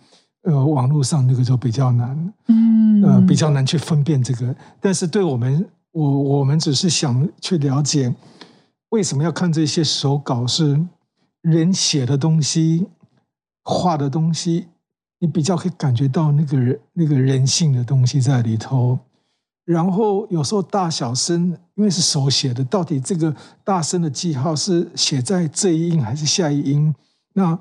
[0.48, 4.56] 呃，网络上那个就比较难，嗯，呃，比较难去分辨这个。
[4.80, 8.14] 但是对我们，我我们只是想去了解，
[8.90, 10.46] 为什么要看这些手稿？
[10.46, 10.80] 是
[11.46, 12.88] 人写的东西，
[13.64, 14.68] 画的东西，
[15.20, 19.00] 你比较可以感觉到那个人那个人性的东西在里头。
[19.64, 26.94] 然后有时候大小声，因为是手写的，到底这个大声的记号是写在这一音还是下一音？
[27.34, 27.58] 那。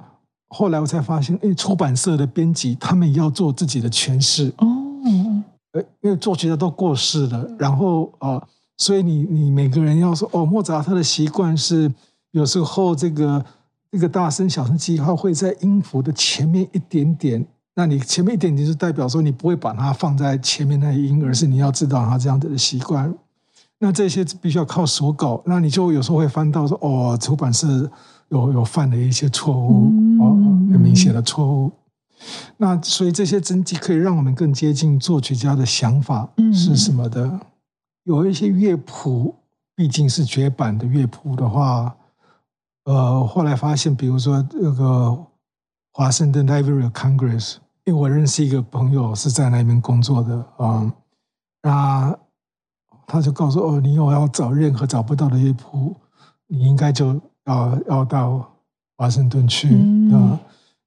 [0.49, 4.66] 后来我才发现，哎，出版社的编辑他们也要做自己的诠释哦。
[5.73, 8.40] 呃，因为作曲家都过世了，然后啊，
[8.77, 11.92] 所以你你每个人要说哦，莫扎特的习惯是
[12.31, 13.44] 有时候这个
[13.94, 23.14] 这个大声小声记号会在音符的前面一点点，那你前面一点点就代表说你不会把它放在前面那一音，而是你要知道它这样子的习惯。
[23.78, 27.88] 那这些必须要靠手稿，那你就有时候会翻到说哦，出版社。
[28.30, 30.33] 有有犯了一些错误，哦，
[30.72, 31.70] 很明显的错误。
[32.57, 37.38] 那所以这些真迹可以让我们更接近作曲家的想法是什么的。
[38.04, 39.37] 有一些乐谱
[39.76, 41.94] 毕竟是绝版的乐谱的话，
[42.85, 45.27] 呃，后来发现，比如说那个
[45.92, 50.92] 华盛顿 Library of Congress，因为我认识一个朋友是在那边工作的啊，
[51.62, 52.18] 那
[53.07, 55.94] 他就告诉哦，你有要找任何找不到的乐谱，
[56.47, 57.20] 你应该就。
[57.47, 58.51] 要要到
[58.97, 59.68] 华盛顿去
[60.14, 60.40] 啊！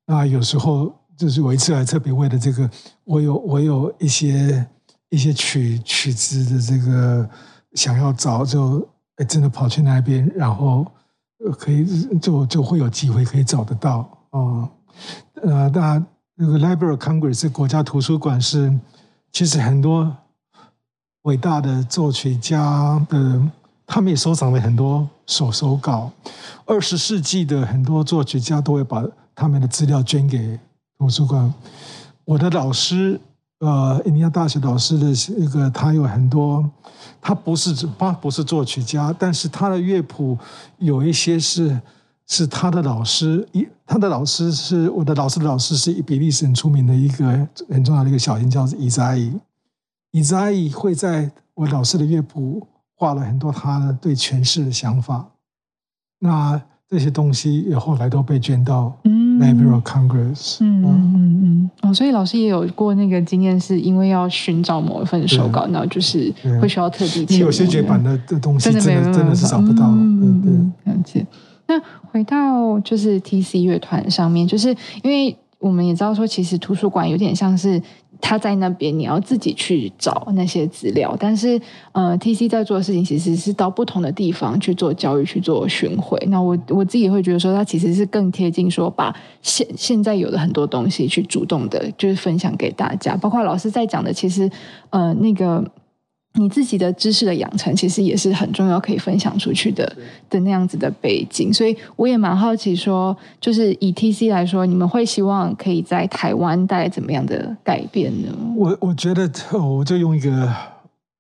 [0.08, 2.68] 那有时候就是我一次还特别为了这个，
[3.04, 4.68] 我有我有一些
[5.10, 7.30] 一些曲曲子的这个
[7.74, 8.84] 想要找，就
[9.18, 10.84] 哎真的跑去那边，然后
[11.60, 11.86] 可以
[12.20, 14.70] 就就会有机会可以找得到啊！
[15.44, 18.74] 呃，那那个 Library Congress 国家图书馆是
[19.32, 20.16] 其实很多
[21.24, 23.42] 伟大的作曲家的。
[23.90, 26.12] 他们也收藏了很多手手稿，
[26.66, 29.02] 二十世纪的很多作曲家都会把
[29.34, 30.60] 他们的资料捐给
[31.00, 31.54] 图书馆。
[32.26, 33.18] 我的老师
[33.60, 36.64] 呃，印尼亚大学老师的一个，他有很多，
[37.20, 40.38] 他不是他不是作曲家，但是他的乐谱
[40.78, 41.82] 有一些是
[42.28, 47.26] 是他的老师，一他的老师是我的老师的老师，是比利时很出名的一个
[47.70, 49.34] 很重要的一个小音叫伊扎伊，
[50.12, 55.32] 伊扎伊会在我老师的乐谱画了很多他的对诠释的想法，
[56.20, 58.96] 那这些东西也后来都被捐到。
[59.04, 60.58] Library of Congress。
[60.62, 67.26] 嗯嗯嗯嗯哦，所以老师也有过那个经验，是因为要寻找某一份手稿，然后就是会需要特地。
[67.30, 69.86] 你有些绝版的的东西，真的真的是找不到。
[69.90, 71.26] 嗯嗯，了解。
[71.68, 71.80] 那
[72.12, 74.70] 回到就是 TC 乐团上面，就是
[75.04, 77.82] 因为我们也知道说，其实图书馆有点像是。
[78.22, 81.16] 他在那边，你要自己去找那些资料。
[81.20, 81.60] 但是，
[81.92, 86.18] 呃，T C 在做的事情其实是到不同的地方去做教育、去做巡回。
[86.28, 93.16] 那我我自己会觉得说，他其实是更贴近说，把现现在有的很多东西去主动的，就是分享给大家。
[93.16, 94.50] 包括老师在讲的，其实，
[94.90, 95.64] 呃，那个。
[96.38, 99.92] 你自己的知识的养成，其实也是很重要，可以分享出去的
[100.30, 101.52] 的那样子的背景。
[101.52, 108.30] 所以我也蛮好奇，说就是以 T C 来说，你们会希望可以在台湾带来怎么样的改变呢？
[108.56, 110.54] 我我觉得，我就用一个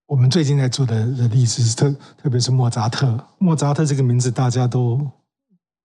[0.05, 3.19] 我们最近在做的的例子，特特别是莫扎特。
[3.39, 5.01] 莫扎特这个名字大家都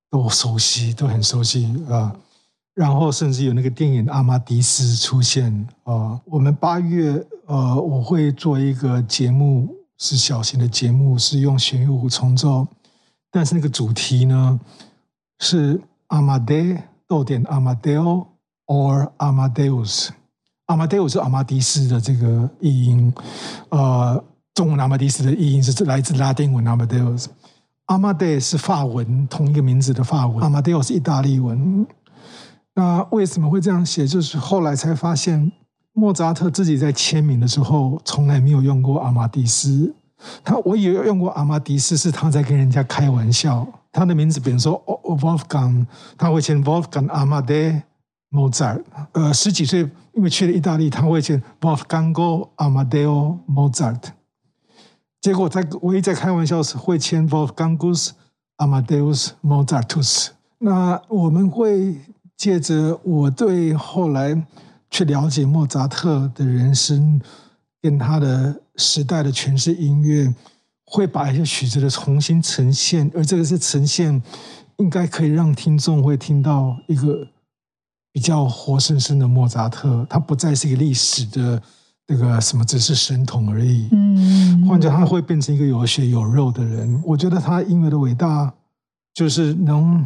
[0.09, 2.15] 都熟悉，都很熟悉啊。
[2.75, 6.19] 然后甚至有那个电影《阿玛迪斯》出现啊。
[6.25, 12.67] 我们八月呃，我会做一个节目，是小型的节目，是用弦乐五重奏，
[13.29, 14.59] 但是那个主题呢
[15.39, 18.27] 是阿玛戴逗点阿玛戴奥
[18.65, 20.11] or 阿玛戴乌斯。
[20.67, 23.13] 阿玛戴乌是阿玛迪斯的这个译音，
[23.69, 24.23] 呃，
[24.55, 27.29] 中文阿玛迪斯的译音是来自拉丁文阿玛戴乌斯。
[27.87, 30.41] 阿玛戴是法文，同一个名字的法文。
[30.41, 31.85] 阿玛戴乌是意大利文。
[32.75, 34.07] 那为什么会这样写？
[34.07, 35.51] 就是后来才发现，
[35.91, 39.93] 莫扎特自己在签名的时候从来没有用过阿玛迪斯。
[40.43, 43.67] 他我以为用过阿玛迪斯是他在跟人家开玩笑。
[43.91, 45.85] 他的名字，比如说 Wolfgang，
[46.17, 47.83] 他会签 Wolfgang Amadeus
[48.31, 48.81] Mozart。
[49.11, 49.81] 呃，十几岁
[50.13, 52.11] 因为去了意大利，他会签 Wolfgang
[52.57, 54.01] Amadeus Mozart。
[55.21, 57.77] 结果在唯一在开玩笑是会签 Wolfgang
[58.57, 60.29] Amadeus Mozartus。
[60.57, 61.97] 那我们会。
[62.35, 64.45] 借着我对后来
[64.89, 67.21] 去了解莫扎特的人生，
[67.81, 70.33] 跟他的时代的诠释音乐，
[70.85, 74.21] 会把一些曲子的重新呈现，而这个是呈现，
[74.77, 77.27] 应该可以让听众会听到一个
[78.11, 81.61] 比较活生生的莫扎特，他不再是一个历史的
[82.07, 83.87] 那个什么，只是神童而已。
[83.91, 87.01] 嗯，换者他会变成一个有血有肉的人。
[87.05, 88.53] 我觉得他音乐的伟大，
[89.13, 90.05] 就是能。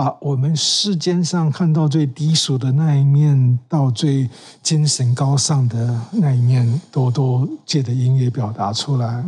[0.00, 4.30] 把我们世间上看到最低俗的那一面，到最
[4.62, 9.22] 精神高尚的那一面，都都借着音乐表达出来。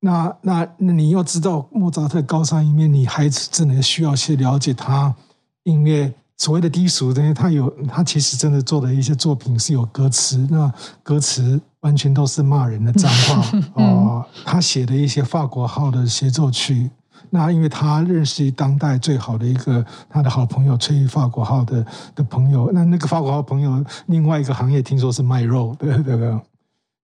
[0.00, 5.14] 那那那你要知道莫扎特高尚一面，你还真的需要去了解他
[5.62, 10.70] 音乐所谓的低俗的，他有他其实真的做的一些作品是有歌词，那
[11.02, 14.26] 歌词完全都是骂人的脏话 哦。
[14.44, 16.90] 他写的一些法国号的协奏曲。
[17.30, 26.40] 那因为他认识当代最好的一个他的好朋友吹法国号的的朋友，那那个法国号朋友另外一个行业听说是卖肉的 这个，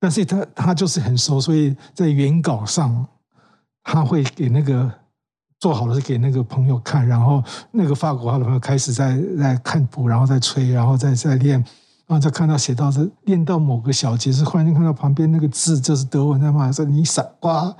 [0.01, 3.07] 但是他他就是很熟，所以在原稿上
[3.83, 4.91] 他会给那个
[5.61, 11.65] 做好了是给那个朋友看，然后那个法国号的朋友开始在在看谱，然后再吹，然后再再练。
[12.07, 17.61] 然后再看到写到这练到某个小节，是忽然间看到旁边那个字，就是德文在骂说你傻瓜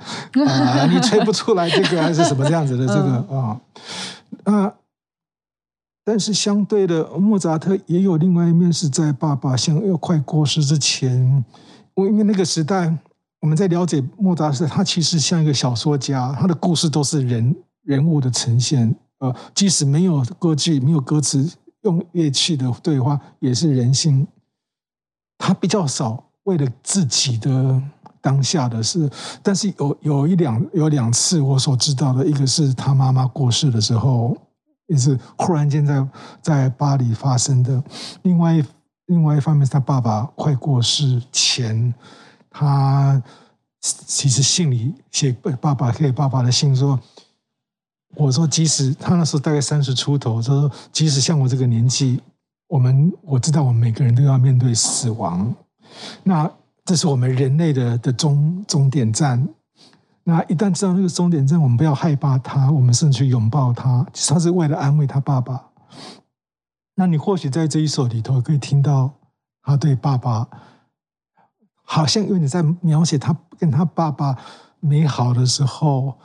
[0.47, 3.61] 啊，你吹不出来这个还是什么这样子的这个啊
[4.45, 4.73] 啊！
[6.03, 11.43] 但是相对的，莫扎特也有另外一面，是在爸爸像要快过世之前，
[11.93, 12.95] 我因为那个时代
[13.41, 21.47] 我们在了解莫扎特，他其实像一个小说家，他的故事都是人人物的呈现，呃，即使没有歌剧，没有歌词。
[21.85, 24.27] 用乐器的对话也是人性，
[25.37, 27.81] 他比较少为了自己的
[28.21, 29.09] 当下的事，
[29.41, 34.35] 但是有有一两有两次我所知道的，一个是他妈妈过世的时候，
[34.87, 36.07] 也是忽然间在
[36.41, 37.79] 在巴黎发生的；
[38.23, 38.65] 另外
[39.05, 41.93] 另外一方面是他爸爸快过世前，
[42.49, 43.21] 他
[43.79, 45.31] 其实信里写
[45.61, 46.99] 爸爸给爸爸的信说。
[48.15, 52.21] 我说，即使他那时候大概三十出头，说即使像我这个年纪，
[52.67, 55.53] 我们我知道我们每个人都要面对死亡，
[56.23, 56.49] 那
[56.83, 59.47] 这是我们人类的的终终点站。
[60.23, 65.69] 那一旦知道那个终点站，我们不要害怕他，我们甚至去拥抱他，他是为了安慰他爸爸。
[66.95, 69.11] 那你或许在这一首里头可以听到
[69.61, 70.47] 他对爸爸
[71.83, 74.35] 好像有点在描写他跟他爸爸
[74.79, 76.17] 美好的时候，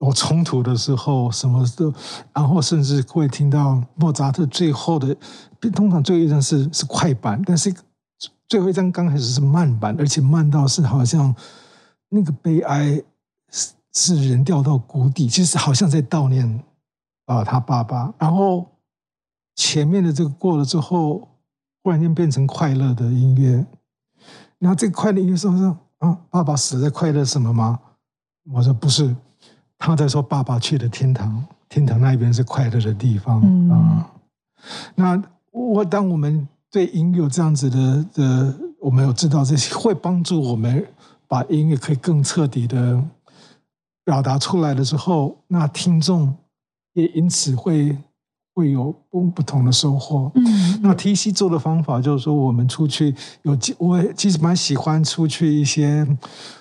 [0.00, 1.92] 有冲突的时候，什么都，
[2.32, 5.16] 然后甚至会听到莫扎特最后的，
[5.72, 7.74] 通常最后一张是是快板，但是
[8.48, 11.34] 最后一张刚开始是慢板，而且慢到是好像
[12.08, 13.02] 那个悲哀
[13.50, 16.64] 是是人掉到谷底，其实好像在悼念
[17.26, 18.66] 啊他爸爸，然后
[19.54, 21.28] 前面的这个过了之后。
[21.82, 23.64] 忽然间变成快乐的音乐，
[24.58, 27.78] 然后这个快乐音乐说说啊，爸爸死在快乐什么吗？
[28.52, 29.14] 我说不是，
[29.78, 34.10] 他在说爸爸去了天堂，天堂那边是快乐的地方啊。
[34.94, 35.22] 那
[35.52, 40.86] 我当我们对音乐这样子的的，我们有知道这些会帮助我们
[41.28, 43.02] 把音乐可以更彻底的
[44.04, 46.36] 表达出来的时候，那听众
[46.92, 47.96] 也因此会。
[48.56, 50.32] 会有不不同的收获。
[50.34, 56.06] 嗯，那 T C 做的方法就是说，我们出去有，我其实蛮喜欢出去一些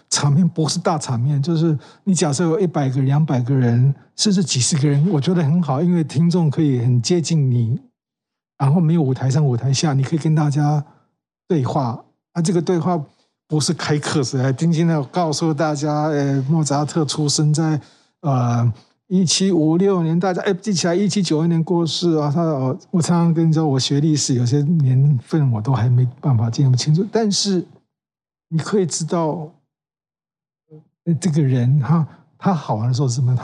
[0.09, 7.79] 场面，不是大场面，就是你假设有一百个、两百个人，甚至几十个人，我觉得很好，因为听众可以很接近你，
[8.57, 10.83] 然后没有舞台上、舞台下，你可以跟大家
[11.47, 12.03] 对话。
[12.33, 13.01] 啊，这个对话
[13.47, 17.79] 不是开课时来，今天要告诉大家，呃，莫扎特出生在
[18.19, 18.73] 呃。
[19.07, 22.31] 一七五六年，大家哎记起来，一七九二年过世啊。
[22.33, 27.05] 他我我常常跟你说，我学历史，有些年份我都还没办法记那么清楚。
[27.11, 27.63] 但是
[28.49, 29.51] 你可以知道，
[31.21, 33.35] 这个人哈他好玩的时候是什么？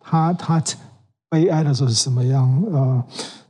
[0.00, 0.62] 他他他
[1.28, 2.64] 悲哀的时候是什么样？
[2.72, 3.04] 呃，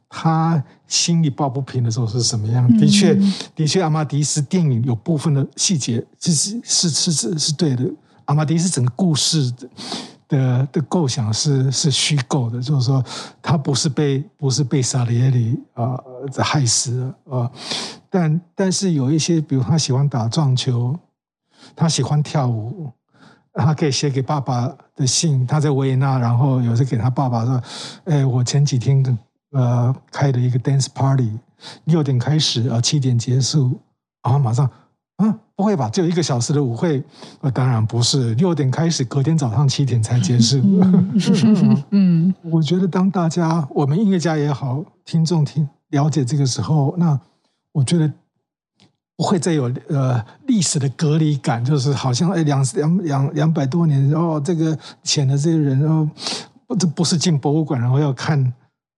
[0.08, 2.66] 他心里抱不平的时候是什么样？
[2.78, 3.14] 的确，
[3.54, 7.88] 的确，阿玛迪斯电影有部分的细节，其实是是是是对的。
[8.24, 9.52] 阿玛迪斯整个故事
[10.30, 10.66] 的。
[10.72, 13.04] 的构想是是虚构的，就是说
[13.42, 16.00] 他不是被不是被萨里耶里啊
[16.38, 17.50] 害死啊，
[18.08, 20.96] 但但是有一些，比如他喜欢打撞球，
[21.74, 22.92] 他喜欢跳舞，
[23.52, 27.62] 他可以写给爸爸的信，他在维也纳，然后有时给他爸爸说，
[28.04, 29.18] 哎，我前几天
[29.50, 31.36] 呃开了一个 dance party，
[31.84, 33.76] 六点开始啊，七点结束，
[34.22, 34.70] 然后马上。
[35.16, 35.90] 啊，不会吧？
[35.90, 37.04] 只有一个小时的舞会？
[37.42, 40.58] 呃，当然不是，六点开始，隔天早上七点才结束。
[41.90, 47.20] 嗯，我觉得当大家，我们音乐家也好，听众听了解这个时候，那
[47.72, 48.10] 我觉得
[49.18, 56.10] 不会再有呃历史的隔离感，就是好像哎两两两两百多年哦，这个潜的这些人哦，
[56.66, 58.50] 不这不是进博物馆，然后要看。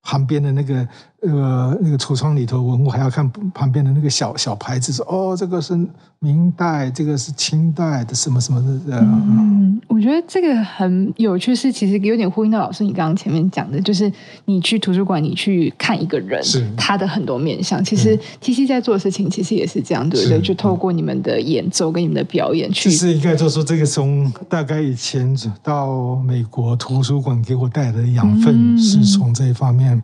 [0.04, 0.84] 旁边的那个
[1.22, 5.78] 呃那个橱窗里头文物，还要看旁边的那个小小牌子，说哦，这个是
[6.18, 8.98] 明代，这个是清代的什么什么的。
[9.00, 14.12] 嗯，我觉得这个很有趣，是其实有点呼应到老师你刚刚前面讲的，就是
[14.46, 17.82] 你去图书馆，你去看一个人，是他的很多面相。
[17.84, 20.40] 其实 T C 在做的事情，其实也是这样，对不对？
[20.40, 22.90] 就透过你们的演奏跟你们的表演去。
[22.90, 30.02] 其实应该就说，这个从大概以前到美国图书馆给我带来的养分，是从这一方面。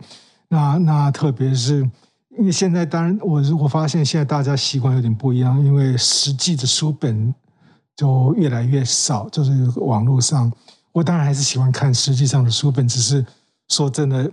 [0.49, 1.81] 那那特别是
[2.39, 7.35] 因为现在，当然我我发现现在大家习惯有点不一样，因为实际的书本
[7.97, 10.51] 就越来越少，就是网络上。
[10.93, 13.25] 我当然还是喜欢看实际上的书本，只是
[13.69, 14.31] 说真的，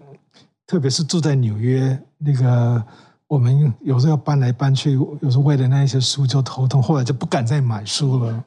[0.66, 2.84] 特别是住在纽约，那个
[3.28, 8.44] 我们有时候要搬来搬去，有时候为了那一些书就头痛，后来就不敢再买书了。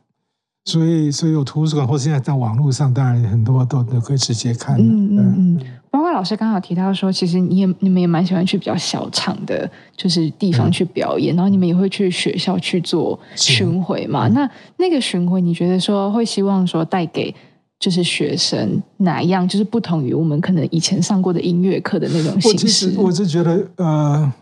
[0.64, 4.76] 所以，所以有图书馆，或者现在在网络上，当然很多都都可以直接看。
[4.78, 5.66] 嗯嗯嗯。
[5.98, 14.28] 包括老师刚好提到说，其实你也你们也蛮喜欢去比较小场的，就是地方去表演，然后你们也会去学校去做巡回嘛。
[14.28, 17.34] 那那个巡回，你觉得说会希望说带给
[17.80, 22.94] 就是学生哪一样，就是不同于我们可能以前上过的音乐课的那种形式？
[22.96, 24.32] 我是觉得，呃，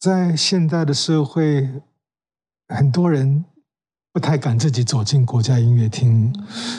[0.00, 1.68] 在现代的社会，
[2.68, 3.44] 很多人。
[4.16, 6.32] 不太敢自己走进国家音乐厅，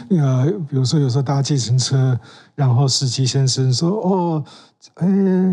[0.10, 2.20] 呃，比如说有时候搭计程车，
[2.56, 4.44] 然后司机先生说：“哦，
[4.96, 5.08] 哎，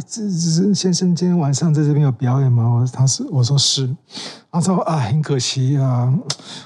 [0.09, 3.95] 这这先生今天晚上在这边有表演吗？”我他是我说是，
[4.51, 6.11] 他说啊，很可惜啊，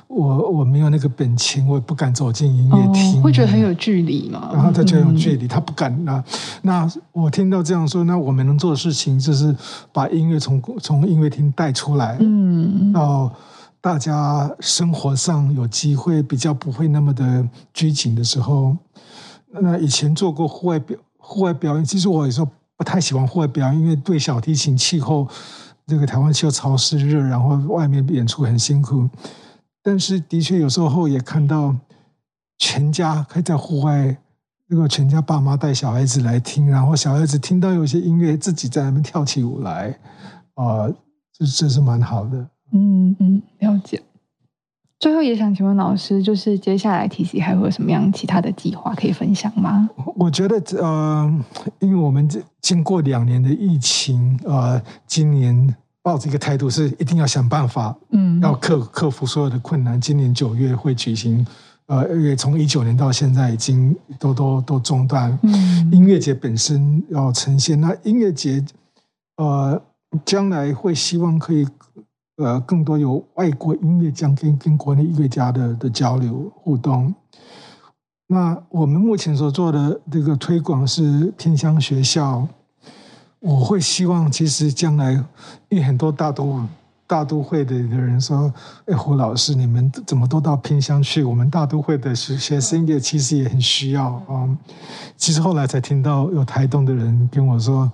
[0.07, 4.51] 我我没有那个本钱，我也不敢走进音乐厅，会觉得很有距离嘛。
[4.53, 6.23] 然后他就有距离，他不敢啊。
[6.63, 9.53] 那我听到这样说，那我们能做的事情就是
[9.93, 13.29] 把音乐从从音乐厅带出来，嗯，到。
[13.81, 18.77] 大家生活上有机会比较不会那么的拘谨的时候，
[19.51, 25.29] 那以前做过户外表户外表演，其实我有时候不太喜欢户外表演，因为对小提琴气候，
[25.87, 29.09] 这个台湾气候潮湿热，然后外面演出很辛苦。
[29.83, 31.75] 但是的确有时候也看到
[32.59, 34.17] 全家可以在户外，
[34.67, 39.99] 如果全家爸妈带小孩子来听，然后小孩子听到有些音乐，自己在那边跳起舞来，
[40.55, 40.89] 啊。
[41.39, 42.49] 这这是蛮好的。
[42.73, 44.03] 嗯嗯，了解。
[45.01, 49.89] 最后也想请问老师，就是接下来 T C 还会有什么样其他的计划可以分享吗？
[50.17, 51.45] 我觉得呃，
[51.79, 52.29] 因为我们
[52.61, 60.01] 经过两年的疫情，呃，今年抱着一个态度是一定要想办法，嗯，要克克服所有的困难。
[60.01, 61.47] 今年九月会举行，
[61.87, 65.39] 呃，因为从一九年到现在已经都都都中断。
[65.43, 68.65] 嗯，音乐节本身要呈现，那音乐节
[69.37, 69.81] 呃，
[70.25, 71.65] 将来会希望可以。
[72.39, 77.13] 呃，更多有外国音乐家跟跟国内音乐家的的交流互动。
[78.29, 82.47] 那我们目前所做的这个推广是偏乡学校。
[83.41, 85.13] 我会希望，其实将来，
[85.69, 86.61] 因为很多大都
[87.09, 88.53] 大都会的的人说
[88.87, 91.25] ：“哎，胡老师，你们怎么都到偏乡去？
[91.25, 94.49] 我们大都会的学学生也其实也很需要啊。”
[95.17, 97.91] 其实后来才听到有台东的人跟我说：“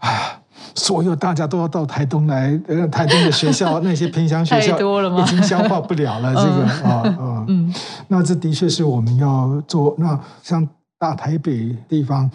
[0.00, 0.37] 哎。”
[0.74, 4.76] 所有大家都要到台东来，呃，台东的学校那些偏乡学校
[5.20, 6.32] 已经消化不了了。
[6.36, 7.72] 这个啊啊，嗯，
[8.08, 9.94] 那这的确是我们要做。
[9.98, 10.66] 那像
[10.98, 12.30] 大台北地方，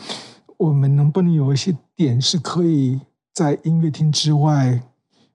[0.58, 3.00] 我们能不能有一些点是可以
[3.34, 4.82] 在音乐厅之外，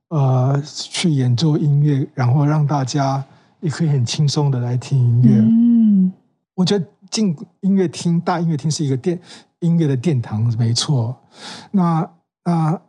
[0.08, 3.24] 呃，去演奏音乐，然后让大家
[3.60, 5.38] 也可以很轻松的来听音乐？
[5.40, 6.12] 嗯，
[6.54, 9.18] 我觉得进音乐厅，大音乐厅是一个殿
[9.60, 11.16] 音乐的殿堂，没错。
[11.70, 12.10] 那
[12.44, 12.80] 那。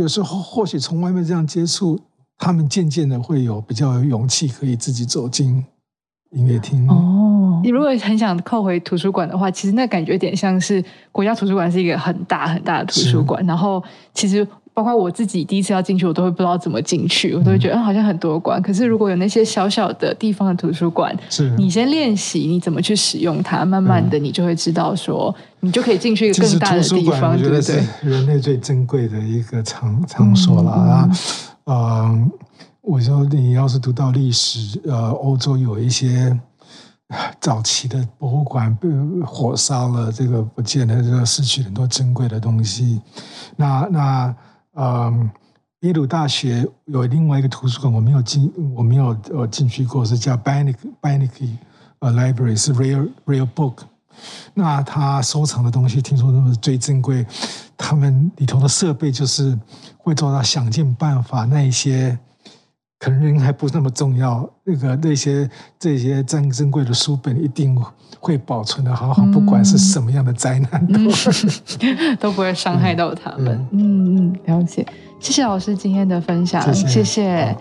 [0.00, 2.00] 有时候或许从外面这样接触，
[2.38, 5.64] 他们渐渐的会有比较有勇气，可以自己走进
[6.30, 6.88] 音乐厅。
[6.88, 10.82] 哦，你如果很想扣回图书馆的话，其实那感觉有点像是
[11.12, 13.82] 国家图书馆是一个很大很大的图书馆，然后
[14.14, 14.46] 其实。
[14.72, 18.62] 包括我自己第一次要进去，我都会不知道怎么进去，我都会觉得好像很多馆。
[18.62, 27.32] 可是如果有那些小小的地方的图书馆，是你先练习你怎么去使用它，慢慢的你就会知道说，你就可以进去一个更大的地方。
[27.32, 31.10] 我觉得是人类最珍贵的一个场场所了啊。
[31.66, 32.30] 嗯，
[32.80, 36.38] 我说你要是读到历史，呃，欧洲有一些
[37.40, 38.88] 早期的博物馆被
[39.26, 43.00] 火烧了，这个不见得，这个失去很多珍贵的东西。
[43.56, 44.34] 那那。
[44.82, 45.30] 嗯，
[45.80, 51.28] 耶鲁大学有另外一个图书馆，我没有进，我没有呃进去过，是叫 Banik Banik
[51.98, 53.80] 呃 Library，是 Rare Rare Book。
[54.54, 57.26] 那他收藏的东西，听说那是最珍贵。
[57.76, 59.58] 他们里头的设备就是
[59.98, 62.18] 会做到想尽办法，那一些
[63.00, 65.48] 可能人还不那么重要，那个那些
[65.78, 67.74] 这些珍珍贵的书本一定
[68.20, 71.00] 会保存的好好，不管是什么样的灾难都
[72.20, 73.66] 都不会伤害到他们。
[73.70, 74.86] 嗯嗯，了解。
[75.18, 77.56] 谢谢老师今天的分享，谢谢。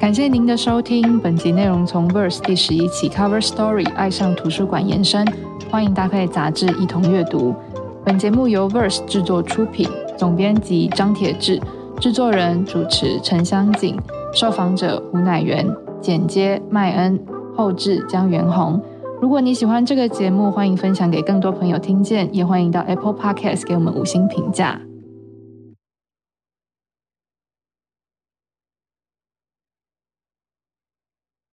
[0.00, 5.24] 感谢您的收听，本集内容从 Verse 第十一期 Cover Story 爱上图书馆延伸，
[5.70, 7.54] 欢迎搭配杂志一同阅读。
[8.04, 9.88] 本节目由 Verse 制作出品，
[10.18, 11.60] 总编辑张铁志，
[12.00, 13.94] 制作人主持陈香锦，
[14.32, 15.66] 受访者胡乃元。
[16.00, 17.20] 剪接麦恩，
[17.54, 18.80] 后制江元宏。
[19.20, 24.80] 如果你喜欢这个节目，欢迎分享给更多朋友听见，也欢迎到 Apple Podcasts 给我们五星评价。